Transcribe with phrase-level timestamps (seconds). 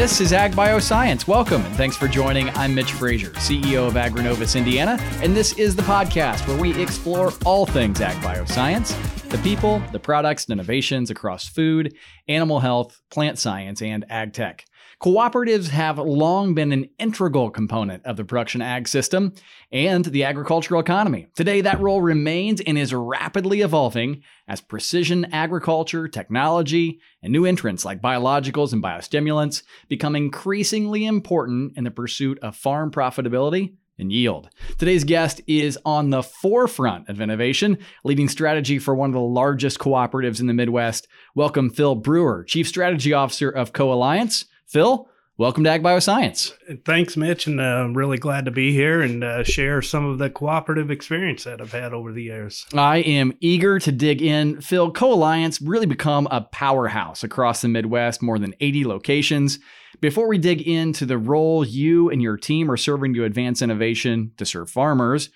[0.00, 1.26] This is Ag Bioscience.
[1.26, 2.48] Welcome and thanks for joining.
[2.56, 7.34] I'm Mitch Frazier, CEO of Agrinovus Indiana, and this is the podcast where we explore
[7.44, 8.96] all things Ag Bioscience
[9.28, 11.94] the people, the products, and innovations across food,
[12.28, 14.64] animal health, plant science, and ag tech.
[15.00, 19.32] Cooperatives have long been an integral component of the production ag system
[19.72, 21.28] and the agricultural economy.
[21.34, 27.82] Today, that role remains and is rapidly evolving as precision agriculture, technology, and new entrants
[27.82, 34.50] like biologicals and biostimulants become increasingly important in the pursuit of farm profitability and yield.
[34.76, 39.78] Today's guest is on the forefront of innovation, leading strategy for one of the largest
[39.78, 41.08] cooperatives in the Midwest.
[41.34, 44.44] Welcome, Phil Brewer, Chief Strategy Officer of Co Alliance.
[44.70, 46.52] Phil, welcome to Ag Bioscience.
[46.84, 50.18] Thanks, Mitch, and uh, I'm really glad to be here and uh, share some of
[50.18, 52.64] the cooperative experience that I've had over the years.
[52.72, 54.60] I am eager to dig in.
[54.60, 59.58] Phil, Co Alliance really become a powerhouse across the Midwest, more than 80 locations.
[60.00, 64.30] Before we dig into the role you and your team are serving to advance innovation
[64.36, 65.30] to serve farmers,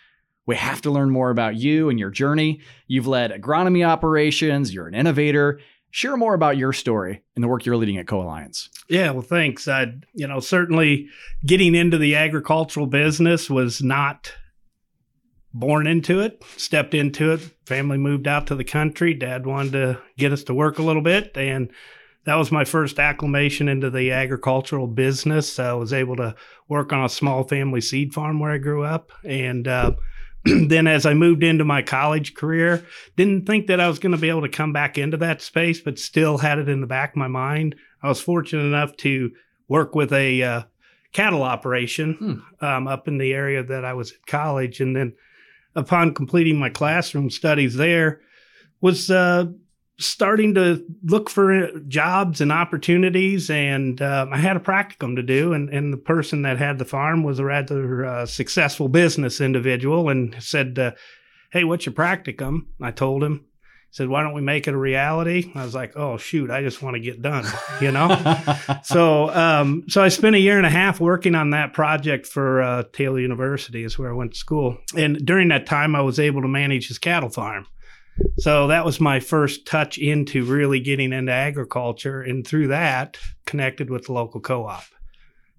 [0.47, 2.61] we have to learn more about you and your journey.
[2.86, 5.58] You've led agronomy operations, you're an innovator,
[5.95, 8.69] Share more about your story and the work you're leading at Co Alliance.
[8.89, 9.69] Yeah, well, thanks.
[9.69, 11.06] I, you know, certainly
[11.47, 14.33] getting into the agricultural business was not
[15.53, 17.42] born into it, stepped into it.
[17.64, 19.14] Family moved out to the country.
[19.14, 21.31] Dad wanted to get us to work a little bit.
[21.36, 21.70] And
[22.25, 25.61] that was my first acclimation into the agricultural business.
[25.61, 26.34] I was able to
[26.69, 29.12] work on a small family seed farm where I grew up.
[29.23, 29.92] And, uh,
[30.69, 32.84] then as I moved into my college career,
[33.17, 35.81] didn't think that I was going to be able to come back into that space,
[35.81, 37.77] but still had it in the back of my mind.
[38.03, 39.31] I was fortunate enough to
[39.69, 40.62] work with a uh,
[41.12, 42.64] cattle operation hmm.
[42.64, 45.14] um, up in the area that I was at college, and then
[45.75, 48.20] upon completing my classroom studies there,
[48.83, 49.47] was uh,
[49.98, 55.53] starting to look for jobs and opportunities and uh, i had a practicum to do
[55.53, 60.08] and, and the person that had the farm was a rather uh, successful business individual
[60.08, 60.91] and said uh,
[61.55, 62.67] hey what's your practicum?
[62.83, 63.45] I told him.
[63.91, 65.52] He said why don't we make it a reality?
[65.55, 67.47] I was like oh shoot i just want to get done
[67.80, 68.08] you know?
[68.83, 72.61] So um, so i spent a year and a half working on that project for
[72.61, 74.77] uh, taylor university is where i went to school.
[74.97, 77.67] And during that time i was able to manage his cattle farm
[78.39, 82.23] so that was my first touch into really getting into agriculture.
[82.23, 84.85] And through that, connected with the local co op.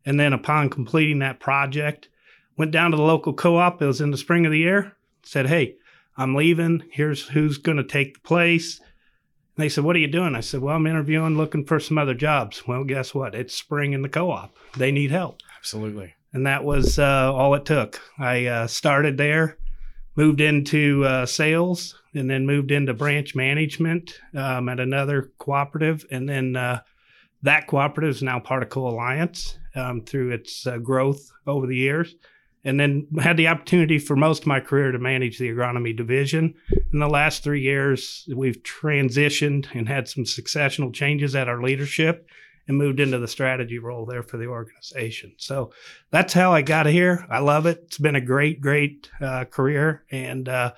[0.06, 2.10] And then upon completing that project,
[2.58, 3.82] went down to the local co op.
[3.82, 4.94] It was in the spring of the year.
[5.24, 5.76] Said, Hey,
[6.18, 6.84] I'm leaving.
[6.92, 8.80] Here's who's going to take the place.
[8.80, 10.36] And they said, What are you doing?
[10.36, 12.68] I said, Well, I'm interviewing, looking for some other jobs.
[12.68, 13.36] Well, guess what?
[13.36, 14.56] It's spring in the co op.
[14.78, 15.40] They need help.
[15.58, 16.14] Absolutely.
[16.34, 18.02] And that was uh, all it took.
[18.20, 19.58] I uh, started there,
[20.16, 26.06] moved into uh, sales, and then moved into branch management um, at another cooperative.
[26.10, 26.82] And then uh,
[27.42, 31.76] that cooperative is now part of Co Alliance um, through its uh, growth over the
[31.76, 32.16] years.
[32.64, 36.56] And then had the opportunity for most of my career to manage the agronomy division.
[36.92, 42.28] In the last three years, we've transitioned and had some successional changes at our leadership
[42.68, 45.34] and moved into the strategy role there for the organization.
[45.38, 45.72] So
[46.12, 47.26] that's how I got here.
[47.30, 47.82] I love it.
[47.86, 50.04] It's been a great, great uh, career.
[50.12, 50.74] And, uh,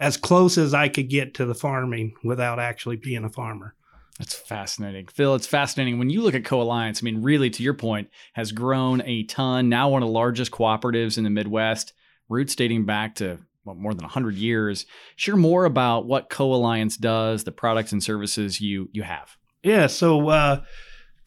[0.00, 3.74] as close as I could get to the farming without actually being a farmer.
[4.18, 5.06] That's fascinating.
[5.06, 5.98] Phil, it's fascinating.
[5.98, 9.24] When you look at Co Alliance, I mean, really, to your point, has grown a
[9.24, 9.68] ton.
[9.68, 11.92] Now, one of the largest cooperatives in the Midwest,
[12.28, 14.86] roots dating back to what, more than 100 years.
[15.16, 19.36] Share more about what Co Alliance does, the products and services you, you have.
[19.62, 19.86] Yeah.
[19.86, 20.62] So, uh,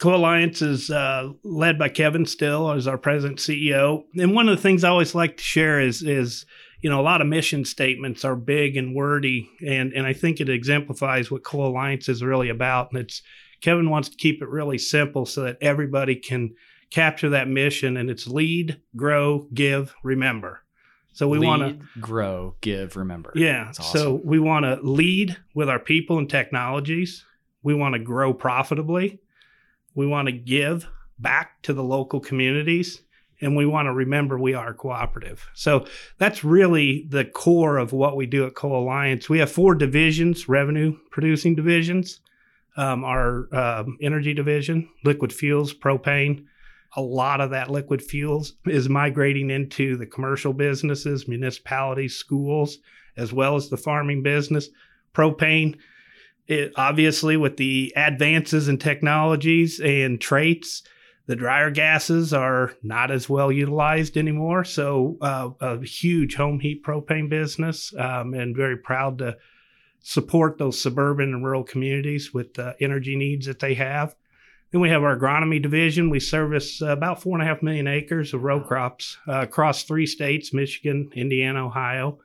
[0.03, 4.03] Co Alliance is uh, led by Kevin Still as our president CEO.
[4.17, 6.45] And one of the things I always like to share is, is
[6.81, 10.41] you know, a lot of mission statements are big and wordy, and and I think
[10.41, 12.91] it exemplifies what Co Alliance is really about.
[12.91, 13.21] And it's
[13.61, 16.53] Kevin wants to keep it really simple so that everybody can
[16.91, 20.65] capture that mission, and it's lead, grow, give, remember.
[21.13, 23.31] So we want to grow, give, remember.
[23.35, 23.67] Yeah.
[23.69, 23.85] Awesome.
[23.85, 27.23] So we want to lead with our people and technologies.
[27.61, 29.21] We want to grow profitably.
[29.95, 30.87] We want to give
[31.19, 33.01] back to the local communities
[33.43, 35.49] and we want to remember we are cooperative.
[35.53, 35.85] So
[36.17, 39.29] that's really the core of what we do at Co Alliance.
[39.29, 42.21] We have four divisions, revenue producing divisions.
[42.75, 46.45] Um, our uh, energy division, liquid fuels, propane.
[46.95, 52.79] A lot of that liquid fuels is migrating into the commercial businesses, municipalities, schools,
[53.15, 54.69] as well as the farming business.
[55.13, 55.77] Propane,
[56.47, 60.83] it, obviously, with the advances in technologies and traits,
[61.25, 64.65] the dryer gases are not as well utilized anymore.
[64.65, 69.37] So, uh, a huge home heat propane business, um, and very proud to
[70.01, 74.15] support those suburban and rural communities with the energy needs that they have.
[74.71, 76.09] Then we have our agronomy division.
[76.09, 80.07] We service about four and a half million acres of row crops uh, across three
[80.07, 82.19] states Michigan, Indiana, Ohio.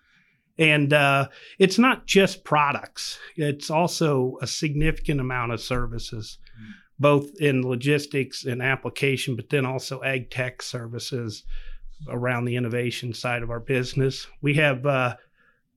[0.58, 1.28] And uh,
[1.58, 6.72] it's not just products, it's also a significant amount of services, mm.
[6.99, 11.44] both in logistics and application, but then also ag tech services
[12.08, 14.26] around the innovation side of our business.
[14.43, 15.16] We have uh,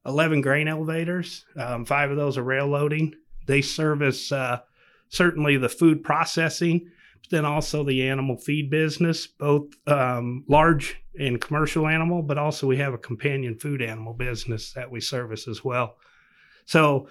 [0.06, 3.14] 11 grain elevators, um, five of those are rail loading.
[3.46, 4.62] They service uh,
[5.10, 6.90] certainly the food processing,
[7.30, 12.78] then also the animal feed business, both um, large and commercial animal, but also we
[12.78, 15.98] have a companion food animal business that we service as well.
[16.66, 17.08] So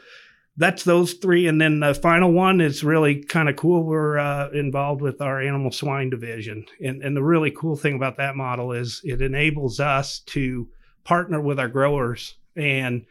[0.57, 1.47] that's those three.
[1.47, 3.85] And then the final one is really kind of cool.
[3.85, 6.67] We're uh, involved with our animal swine division.
[6.85, 10.69] And, and the really cool thing about that model is it enables us to
[11.05, 13.07] partner with our growers and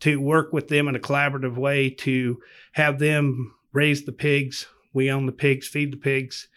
[0.00, 2.40] to work with them in a collaborative way to
[2.72, 4.66] have them raise the pigs.
[4.96, 6.48] We own the pigs, feed the pigs.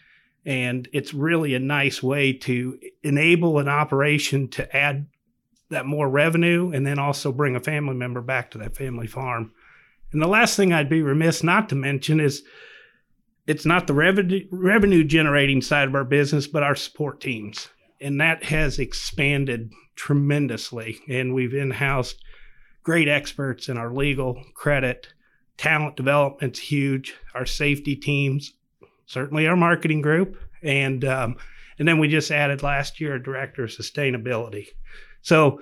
[0.46, 5.08] And it's really a nice way to enable an operation to add
[5.68, 9.52] that more revenue and then also bring a family member back to that family farm.
[10.12, 12.42] And the last thing I'd be remiss not to mention is
[13.46, 17.68] it's not the revenue revenue generating side of our business, but our support teams.
[18.00, 20.98] And that has expanded tremendously.
[21.10, 22.16] And we've in-housed
[22.82, 25.08] great experts in our legal, credit,
[25.60, 27.14] talent development's huge.
[27.34, 28.54] Our safety teams,
[29.04, 31.36] certainly our marketing group, and um,
[31.78, 34.68] and then we just added last year a director of sustainability.
[35.20, 35.60] So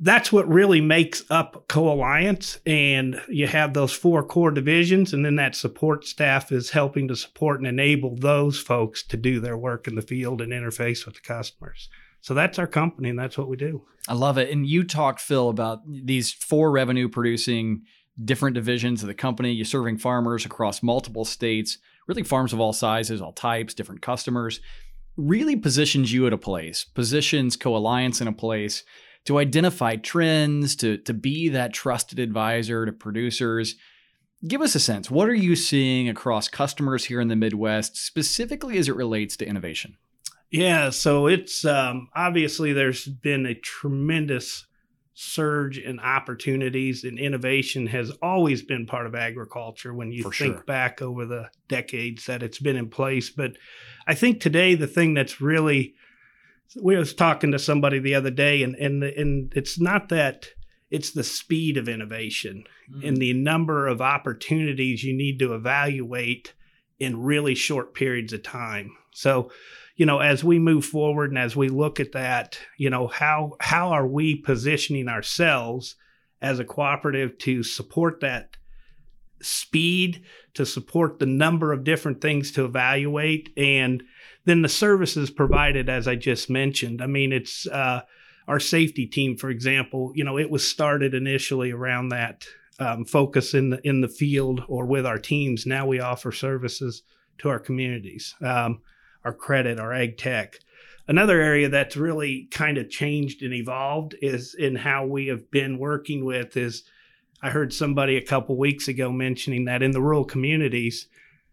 [0.00, 2.58] that's what really makes up Co-Alliance.
[2.64, 7.16] And you have those four core divisions, and then that support staff is helping to
[7.16, 11.16] support and enable those folks to do their work in the field and interface with
[11.16, 11.90] the customers.
[12.22, 13.82] So that's our company, and that's what we do.
[14.08, 14.50] I love it.
[14.50, 17.82] And you talked, Phil, about these four revenue producing
[18.24, 19.52] different divisions of the company.
[19.52, 24.60] You're serving farmers across multiple states, really farms of all sizes, all types, different customers.
[25.16, 28.84] Really positions you at a place, positions Co-Alliance in a place
[29.24, 33.74] to identify trends, to, to be that trusted advisor to producers.
[34.46, 35.10] Give us a sense.
[35.10, 39.46] What are you seeing across customers here in the Midwest, specifically as it relates to
[39.46, 39.96] innovation?
[40.50, 44.64] Yeah, so it's um, obviously there's been a tremendous
[45.20, 50.54] surge in opportunities and innovation has always been part of agriculture when you For think
[50.54, 50.62] sure.
[50.62, 53.28] back over the decades that it's been in place.
[53.28, 53.56] But
[54.06, 55.96] I think today the thing that's really
[56.80, 60.50] we was talking to somebody the other day and and and it's not that
[60.88, 63.04] it's the speed of innovation mm.
[63.04, 66.54] and the number of opportunities you need to evaluate
[67.00, 68.96] in really short periods of time.
[69.10, 69.50] So
[69.98, 73.56] you know, as we move forward and as we look at that, you know, how
[73.60, 75.96] how are we positioning ourselves
[76.40, 78.56] as a cooperative to support that
[79.42, 80.22] speed,
[80.54, 84.04] to support the number of different things to evaluate, and
[84.44, 87.02] then the services provided, as I just mentioned.
[87.02, 88.02] I mean, it's uh,
[88.46, 90.12] our safety team, for example.
[90.14, 92.46] You know, it was started initially around that
[92.78, 95.66] um, focus in the in the field or with our teams.
[95.66, 97.02] Now we offer services
[97.38, 98.36] to our communities.
[98.40, 98.80] Um,
[99.24, 100.58] our credit, our ag tech.
[101.06, 105.78] Another area that's really kind of changed and evolved is in how we have been
[105.78, 106.84] working with is
[107.42, 111.08] I heard somebody a couple weeks ago mentioning that in the rural communities,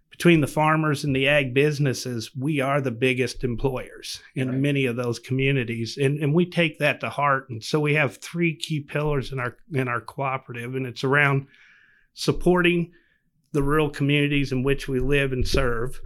[0.09, 4.57] between the farmers and the ag businesses, we are the biggest employers in right.
[4.57, 5.97] many of those communities.
[5.97, 7.49] And, and we take that to heart.
[7.49, 11.47] And so we have three key pillars in our in our cooperative, and it's around
[12.13, 12.93] supporting
[13.51, 15.99] the rural communities in which we live and serve,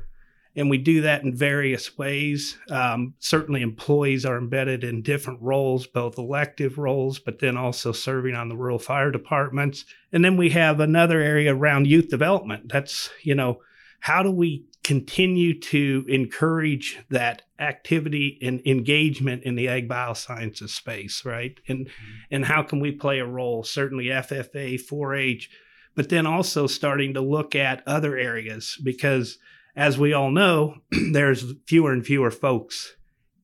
[0.56, 2.58] and we do that in various ways.
[2.70, 8.36] Um, certainly, employees are embedded in different roles, both elective roles, but then also serving
[8.36, 9.86] on the rural fire departments.
[10.12, 12.72] And then we have another area around youth development.
[12.72, 13.62] That's, you know,
[14.00, 21.24] how do we continue to encourage that activity and engagement in the ag biosciences space,
[21.26, 21.60] right?
[21.68, 22.12] And mm-hmm.
[22.32, 23.64] and how can we play a role?
[23.64, 25.50] Certainly FFA, 4-H,
[25.96, 29.38] but then also starting to look at other areas because
[29.80, 30.76] as we all know,
[31.12, 32.96] there's fewer and fewer folks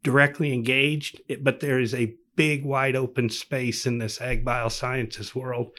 [0.04, 5.72] directly engaged, but there is a big, wide open space in this ag biosciences world.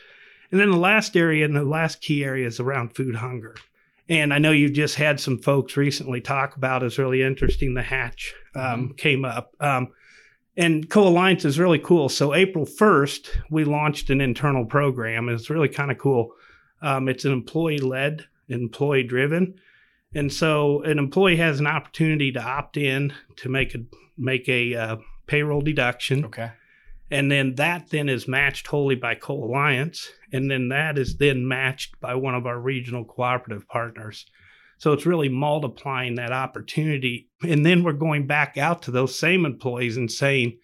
[0.51, 3.55] And then the last area and the last key area is around food hunger.
[4.09, 7.75] And I know you've just had some folks recently talk about is really interesting.
[7.75, 8.93] The hatch um, mm-hmm.
[8.95, 9.53] came up.
[9.61, 9.89] Um,
[10.57, 12.09] and Co-Alliance is really cool.
[12.09, 15.29] So April 1st, we launched an internal program.
[15.29, 16.31] It's really kind of cool.
[16.81, 19.57] Um, it's an employee led, employee driven.
[20.17, 23.81] And so an employee has an opportunity to opt in to make a
[24.17, 24.97] make a uh,
[25.27, 26.25] payroll deduction.
[26.25, 26.53] Okay.
[27.11, 32.01] And then that then is matched wholly by Co-Alliance, and then that is then matched
[32.01, 34.25] by one of our regional cooperative partners.
[34.79, 37.29] So it's really multiplying that opportunity.
[37.47, 40.59] And then we're going back out to those same employees and saying,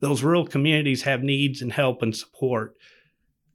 [0.00, 2.74] those rural communities have needs and help and support.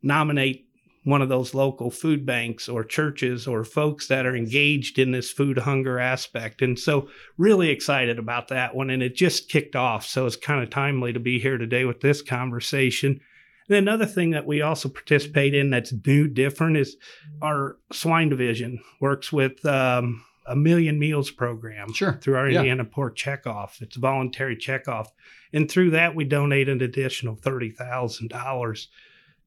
[0.01, 0.68] Nominate
[1.03, 5.31] one of those local food banks or churches or folks that are engaged in this
[5.31, 6.61] food hunger aspect.
[6.61, 8.89] And so, really excited about that one.
[8.89, 10.05] And it just kicked off.
[10.05, 13.21] So, it's kind of timely to be here today with this conversation.
[13.69, 16.97] And another thing that we also participate in that's new, different is
[17.41, 22.19] our swine division works with um, a million meals program sure.
[22.21, 22.59] through our yeah.
[22.59, 23.81] Indiana pork checkoff.
[23.81, 25.07] It's a voluntary checkoff.
[25.53, 28.87] And through that, we donate an additional $30,000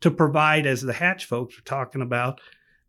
[0.02, 2.40] to provide, as the hatch folks were talking about,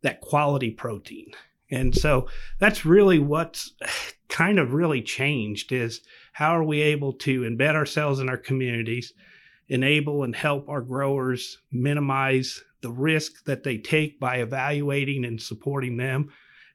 [0.02, 1.32] that quality protein.
[1.72, 2.28] And so
[2.60, 3.72] that's really what's
[4.30, 6.02] kind of really changed is
[6.34, 9.14] how are we able to embed ourselves in our communities,
[9.70, 15.98] enable and help our growers minimize the risk that they take by evaluating and supporting
[15.98, 16.30] them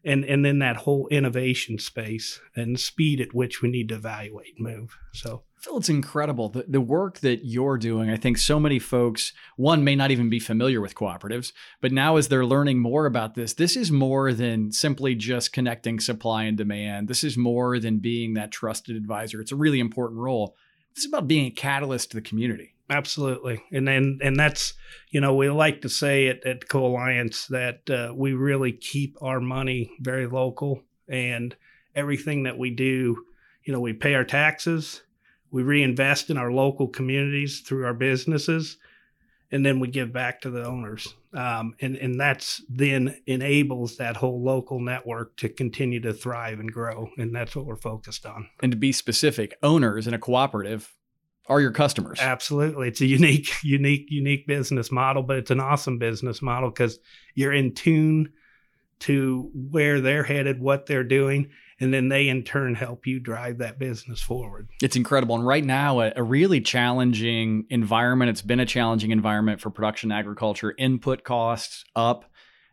[0.05, 4.55] and and then that whole innovation space and speed at which we need to evaluate
[4.57, 6.51] and move so Phil, it's incredible.
[6.51, 10.31] The, the work that you're doing, I think so many folks, one, may not even
[10.31, 14.33] be familiar with cooperatives, but now as they're learning more about this, this is more
[14.33, 17.09] than simply just connecting supply and demand.
[17.09, 19.41] This is more than being that trusted advisor.
[19.41, 20.55] It's a really important role.
[20.95, 22.75] This is about being a catalyst to the community.
[22.91, 24.73] Absolutely, and then and that's
[25.11, 29.17] you know we like to say at, at Co Alliance that uh, we really keep
[29.21, 31.55] our money very local and
[31.95, 33.25] everything that we do,
[33.65, 35.03] you know, we pay our taxes,
[35.51, 38.79] we reinvest in our local communities through our businesses,
[39.51, 44.17] and then we give back to the owners, um, and and that's then enables that
[44.17, 48.49] whole local network to continue to thrive and grow, and that's what we're focused on.
[48.63, 50.95] And to be specific, owners in a cooperative
[51.49, 52.19] are your customers.
[52.21, 52.89] Absolutely.
[52.89, 56.99] It's a unique, unique, unique business model, but it's an awesome business model because
[57.35, 58.33] you're in tune
[59.01, 61.51] to where they're headed, what they're doing,
[61.81, 64.69] and then they in turn help you drive that business forward.
[64.83, 65.37] It's incredible.
[65.37, 68.31] And right now, a, a really challenging environment.
[68.31, 70.75] It's been a challenging environment for production agriculture.
[70.77, 72.25] Input costs up,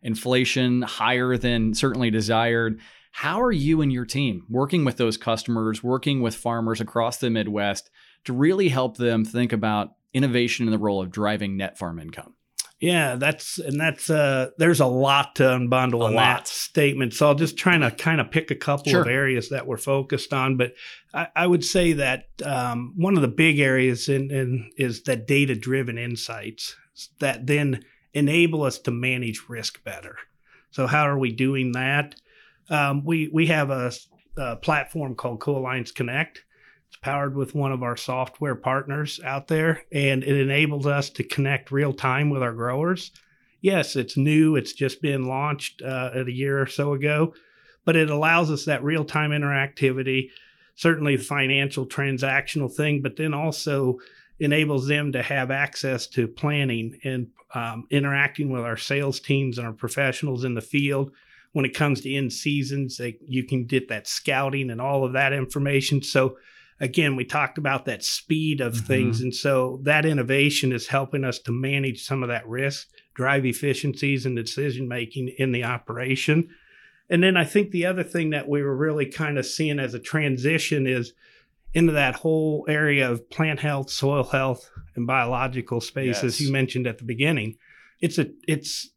[0.02, 2.80] inflation higher than certainly desired.
[3.20, 7.30] How are you and your team working with those customers, working with farmers across the
[7.30, 7.88] Midwest
[8.26, 12.34] to really help them think about innovation in the role of driving net farm income.
[12.78, 16.40] Yeah, that's and that's uh there's a lot to unbundle a in lot.
[16.40, 17.14] that statement.
[17.14, 19.00] So I'll just trying to kind of pick a couple sure.
[19.00, 20.58] of areas that we're focused on.
[20.58, 20.74] But
[21.14, 25.26] I, I would say that um, one of the big areas in, in is that
[25.26, 26.76] data driven insights
[27.20, 27.82] that then
[28.12, 30.18] enable us to manage risk better.
[30.70, 32.14] So how are we doing that?
[32.68, 33.92] Um, we we have a,
[34.36, 36.44] a platform called Co Alliance Connect.
[36.88, 41.24] It's powered with one of our software partners out there, and it enables us to
[41.24, 43.10] connect real time with our growers.
[43.60, 47.34] Yes, it's new, it's just been launched uh, a year or so ago,
[47.84, 50.30] but it allows us that real time interactivity,
[50.76, 53.98] certainly the financial transactional thing, but then also
[54.38, 59.66] enables them to have access to planning and um, interacting with our sales teams and
[59.66, 61.10] our professionals in the field
[61.56, 65.14] when it comes to end seasons they, you can get that scouting and all of
[65.14, 66.36] that information so
[66.80, 68.86] again, we talked about that speed of mm-hmm.
[68.86, 69.20] things.
[69.20, 74.26] And so that innovation is helping us to manage some of that risk, drive efficiencies
[74.26, 76.48] and decision making in the operation.
[77.08, 79.94] And then I think the other thing that we were really kind of seeing as
[79.94, 81.12] a transition is
[81.72, 86.24] into that whole area of plant health, soil health, and biological space, yes.
[86.24, 87.56] as you mentioned at the beginning.
[88.00, 88.90] It's a it's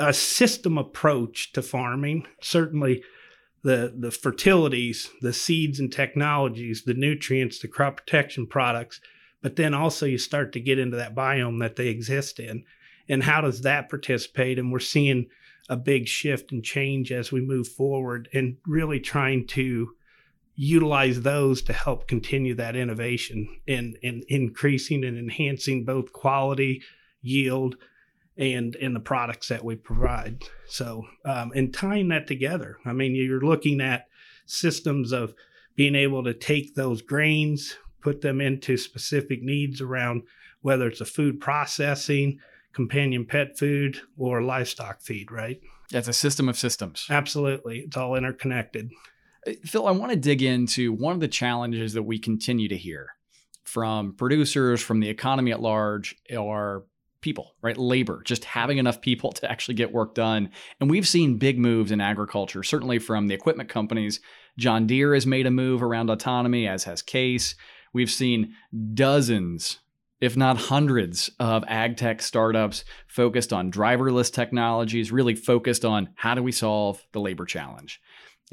[0.00, 2.26] a system approach to farming.
[2.40, 3.02] Certainly,
[3.62, 9.00] the the fertilities, the seeds and technologies, the nutrients, the crop protection products,
[9.42, 12.64] but then also you start to get into that biome that they exist in.
[13.08, 14.58] And how does that participate?
[14.58, 15.26] And we're seeing
[15.68, 19.90] a big shift and change as we move forward and really trying to
[20.54, 26.82] utilize those to help continue that innovation and, and increasing and enhancing both quality,
[27.22, 27.76] yield,
[28.40, 30.42] and in the products that we provide.
[30.66, 34.06] So, um, and tying that together, I mean, you're looking at
[34.46, 35.34] systems of
[35.76, 40.22] being able to take those grains, put them into specific needs around
[40.62, 42.38] whether it's a food processing,
[42.72, 45.60] companion pet food, or livestock feed, right?
[45.92, 47.06] It's a system of systems.
[47.10, 47.80] Absolutely.
[47.80, 48.90] It's all interconnected.
[49.46, 52.76] Uh, Phil, I want to dig into one of the challenges that we continue to
[52.76, 53.10] hear
[53.64, 56.84] from producers, from the economy at large, are
[57.20, 57.76] people, right?
[57.76, 60.50] Labor, just having enough people to actually get work done.
[60.80, 64.20] And we've seen big moves in agriculture, certainly from the equipment companies.
[64.58, 67.54] John Deere has made a move around autonomy, as has Case.
[67.92, 68.54] We've seen
[68.94, 69.78] dozens
[70.20, 76.34] if not hundreds, of ag tech startups focused on driverless technologies, really focused on how
[76.34, 78.00] do we solve the labor challenge.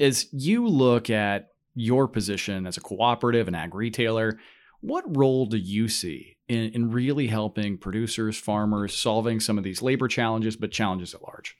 [0.00, 4.38] As you look at your position as a cooperative and ag retailer,
[4.80, 9.82] what role do you see in, in really helping producers, farmers, solving some of these
[9.82, 11.56] labor challenges, but challenges at large?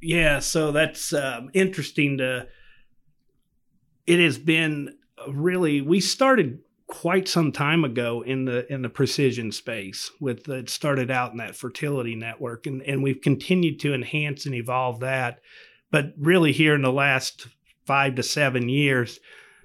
[0.00, 2.48] Yeah, so that's um, interesting to.
[4.06, 4.96] It has been
[5.28, 10.70] really we started quite some time ago in the in the precision space with it
[10.70, 15.40] started out in that fertility network and and we've continued to enhance and evolve that
[15.90, 17.46] but really here in the last
[17.84, 19.20] 5 to 7 years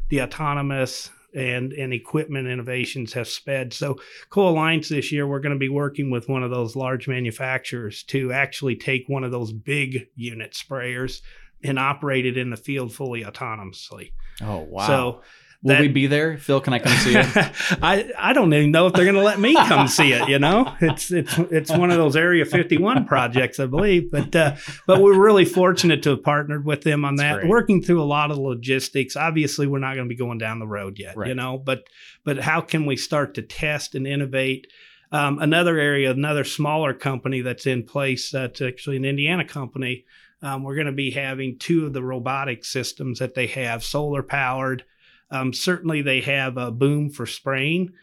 [0.09, 3.73] the autonomous and and equipment innovations have sped.
[3.73, 3.97] So
[4.29, 8.31] co-alliance this year we're going to be working with one of those large manufacturers to
[8.31, 11.21] actually take one of those big unit sprayers
[11.63, 14.11] and operate it in the field fully autonomously.
[14.41, 14.87] Oh wow.
[14.87, 15.21] So
[15.63, 16.60] Will that, we be there, Phil?
[16.60, 17.25] Can I come see it?
[17.82, 20.27] I I don't even know if they're going to let me come see it.
[20.27, 24.12] You know, it's it's it's one of those Area 51 projects, I believe.
[24.12, 24.55] But uh,
[24.86, 28.29] but we're really fortunate to have partnered with them on that, working through a lot
[28.29, 29.15] of logistics.
[29.15, 31.29] Obviously, we're not going to be going down the road yet, right.
[31.29, 31.58] you know.
[31.58, 31.86] But
[32.25, 34.67] but how can we start to test and innovate?
[35.13, 38.32] Um, another area, another smaller company that's in place.
[38.32, 40.03] That's actually an Indiana company.
[40.41, 44.24] Um, we're going to be having two of the robotic systems that they have, solar
[44.24, 44.84] powered.
[45.33, 47.93] Um, certainly, they have a boom for spraying,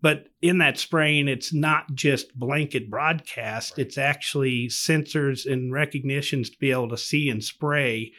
[0.00, 3.76] but in that spraying, it's not just blanket broadcast.
[3.76, 3.86] Right.
[3.86, 8.12] It's actually sensors and recognitions to be able to see and spray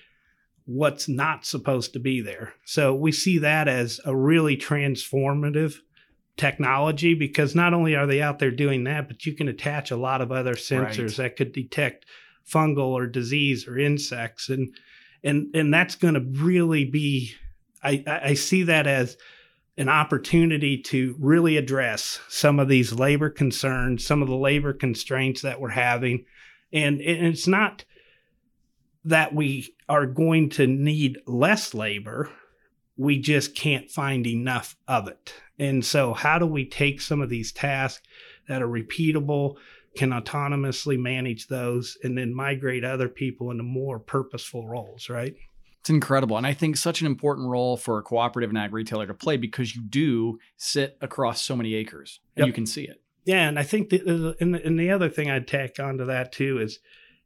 [0.65, 2.53] what's not supposed to be there.
[2.65, 5.75] So we see that as a really transformative
[6.37, 9.97] technology because not only are they out there doing that, but you can attach a
[9.97, 11.17] lot of other sensors right.
[11.17, 12.05] that could detect
[12.47, 14.75] fungal or disease or insects and
[15.23, 17.33] and and that's going to really be
[17.83, 19.17] I, I see that as
[19.77, 25.41] an opportunity to really address some of these labor concerns, some of the labor constraints
[25.41, 26.25] that we're having.
[26.73, 27.85] And it's not
[29.05, 32.29] that we are going to need less labor,
[32.97, 35.33] we just can't find enough of it.
[35.57, 38.05] And so, how do we take some of these tasks
[38.47, 39.55] that are repeatable,
[39.95, 45.35] can autonomously manage those, and then migrate other people into more purposeful roles, right?
[45.81, 46.37] It's incredible.
[46.37, 49.35] And I think such an important role for a cooperative and ag retailer to play
[49.37, 52.47] because you do sit across so many acres and yep.
[52.47, 53.01] you can see it.
[53.25, 53.47] Yeah.
[53.47, 56.59] And I think the, and, the, and the other thing I'd tack onto that too
[56.59, 56.79] is,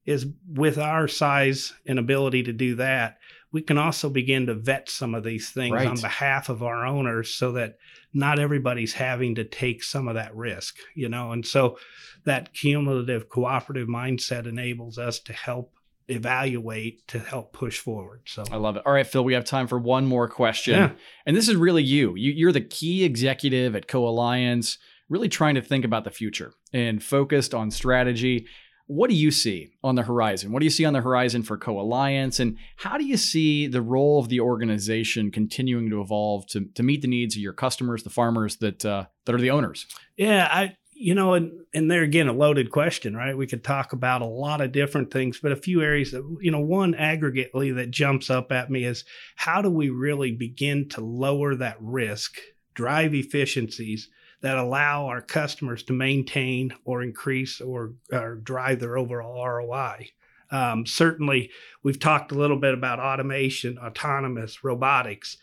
[0.06, 3.18] is with our size and ability to do that,
[3.52, 5.88] we can also begin to vet some of these things right.
[5.88, 7.78] on behalf of our owners so that
[8.13, 11.34] not everybody's having to take some of that risk, you know?
[11.34, 11.78] And so
[12.24, 15.75] that cumulative cooperative mindset enables us to help
[16.08, 18.22] evaluate to help push forward.
[18.26, 18.84] So I love it.
[18.86, 20.76] All right, Phil, we have time for one more question.
[20.76, 20.91] Yeah.
[21.26, 22.15] And this is really you.
[22.15, 24.78] you you're the key executive at Co Alliance,
[25.10, 28.48] really trying to think about the future and focused on strategy.
[28.88, 30.52] What do you see on the horizon?
[30.52, 32.39] What do you see on the horizon for Co Alliance?
[32.39, 36.84] And how do you see the role of the organization continuing to evolve to, to
[36.84, 39.88] meet the needs of your customers, the farmers that uh, that are the owners?
[40.18, 43.38] Yeah, I you know, and and there again, a loaded question, right?
[43.38, 46.50] We could talk about a lot of different things, but a few areas that you
[46.50, 49.04] know, one aggregately that jumps up at me is
[49.36, 52.40] how do we really begin to lower that risk,
[52.74, 54.10] drive efficiencies
[54.42, 60.10] that allow our customers to maintain or increase or, or drive their overall ROI.
[60.52, 61.52] Um, certainly,
[61.84, 65.38] we've talked a little bit about automation, autonomous, robotics,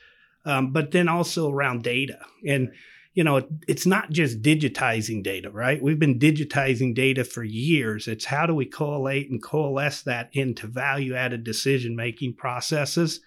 [0.45, 2.73] um, but then also around data and
[3.15, 5.83] you know, it's not just digitizing data, right?
[5.83, 8.09] We've been digitizing data for years.
[8.09, 13.21] It's how do we collate and coalesce that into value added decision making processes.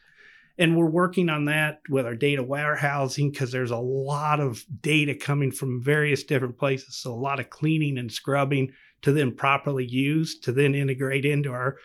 [0.58, 5.14] And we're working on that with our data warehousing because there's a lot of data
[5.14, 6.96] coming from various different places.
[6.96, 8.72] So, a lot of cleaning and scrubbing
[9.02, 11.78] to then properly use to then integrate into our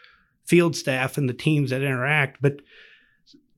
[0.46, 2.40] field staff and the teams that interact.
[2.40, 2.60] But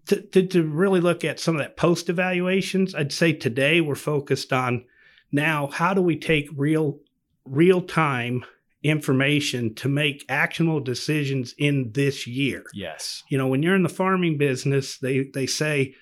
[0.07, 3.95] to, to, to really look at some of that post evaluations, I'd say today we're
[3.95, 4.85] focused on
[5.31, 6.99] now how do we take real
[7.45, 8.45] real time
[8.83, 12.65] information to make actionable decisions in this year.
[12.75, 13.23] Yes.
[13.29, 15.95] You know, when you're in the farming business, they they say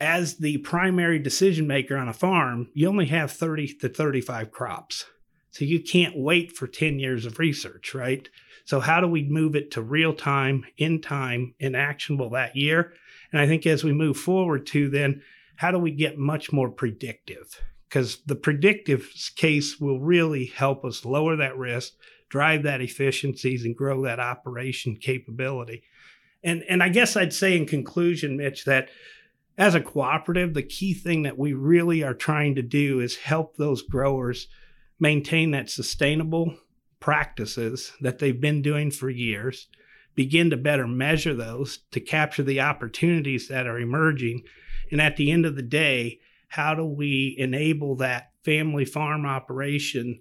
[0.00, 5.04] as the primary decision maker on a farm, you only have 30 to 35 crops.
[5.50, 8.28] So you can't wait for 10 years of research, right?
[8.64, 12.94] So how do we move it to real time, in time, and actionable that year?
[13.32, 15.22] And I think as we move forward to then,
[15.56, 17.60] how do we get much more predictive?
[17.88, 21.94] Because the predictive case will really help us lower that risk,
[22.28, 25.82] drive that efficiencies, and grow that operation capability.
[26.42, 28.88] And and I guess I'd say in conclusion, Mitch, that
[29.58, 33.56] as a cooperative, the key thing that we really are trying to do is help
[33.56, 34.48] those growers
[34.98, 36.56] maintain that sustainable
[37.00, 39.68] practices that they've been doing for years,
[40.20, 44.42] begin to better measure those to capture the opportunities that are emerging.
[44.90, 50.20] And at the end of the day, how do we enable that family farm operation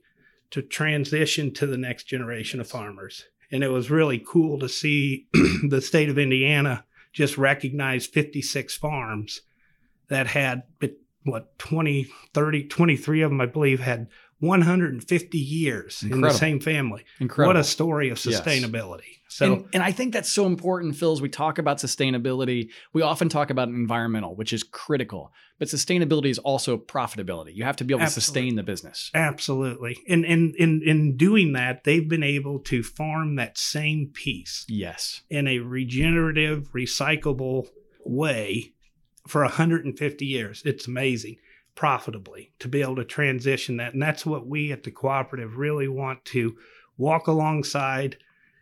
[0.51, 3.25] to transition to the next generation of farmers?
[3.51, 5.27] And it was really cool to see
[5.67, 9.41] the state of Indiana just recognize 56 farms
[10.07, 10.63] that had
[11.23, 14.07] what 20 30 23 of them i believe had
[14.39, 16.27] 150 years Incredible.
[16.27, 17.03] in the same family.
[17.19, 17.55] Incredible.
[17.55, 19.01] What a story of sustainability.
[19.07, 19.15] Yes.
[19.27, 22.69] So and, and, I think that's so important, Phil, as we talk about sustainability.
[22.93, 27.53] We often talk about environmental, which is critical, but sustainability is also profitability.
[27.53, 28.21] You have to be able Absolutely.
[28.21, 29.11] to sustain the business.
[29.13, 29.97] Absolutely.
[30.07, 34.65] And in in in doing that, they've been able to farm that same piece.
[34.67, 35.21] Yes.
[35.29, 37.67] In a regenerative, recyclable
[38.03, 38.73] way
[39.27, 40.63] for 150 years.
[40.65, 41.37] It's amazing
[41.79, 43.93] profitably to be able to transition that.
[43.93, 46.57] And that's what we at the cooperative really want to
[46.97, 48.17] walk alongside,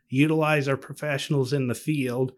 [0.07, 2.33] utilize our professionals in the field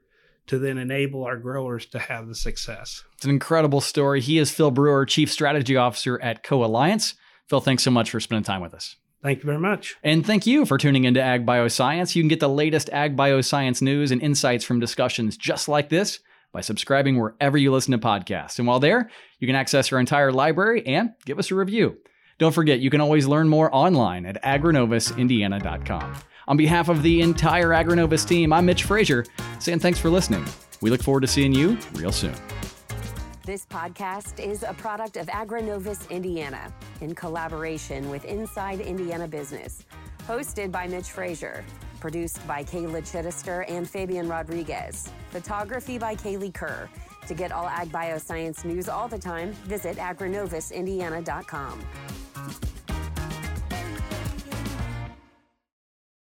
[0.47, 3.03] to then enable our growers to have the success.
[3.15, 4.21] It's an incredible story.
[4.21, 7.15] He is Phil Brewer, Chief Strategy Officer at Co Alliance.
[7.49, 8.95] Phil, thanks so much for spending time with us.
[9.21, 9.97] Thank you very much.
[10.01, 12.15] And thank you for tuning into Ag Bioscience.
[12.15, 16.21] You can get the latest Ag Bioscience news and insights from discussions just like this
[16.51, 18.59] by subscribing wherever you listen to podcasts.
[18.59, 19.09] And while there,
[19.39, 21.97] you can access our entire library and give us a review.
[22.37, 26.15] Don't forget, you can always learn more online at agrinovusindiana.com.
[26.47, 29.25] On behalf of the entire Agrinovus team, I'm Mitch Frazier,
[29.59, 30.45] saying thanks for listening.
[30.81, 32.33] We look forward to seeing you real soon.
[33.45, 39.85] This podcast is a product of Agrinovus Indiana in collaboration with Inside Indiana Business,
[40.27, 41.65] hosted by Mitch Frazier.
[41.99, 45.09] Produced by Kayla Chittister and Fabian Rodriguez.
[45.31, 46.89] Photography by Kaylee Kerr.
[47.27, 52.78] To get all ag bioscience news all the time, visit agrinovusindiana.com.